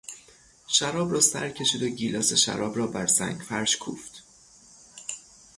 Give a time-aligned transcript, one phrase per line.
[0.67, 4.23] شراب را سر کشید و گیلاس شراب را بر سنگفرش کوفت.